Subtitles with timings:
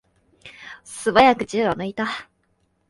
[0.83, 2.27] すばやく銃を抜いた。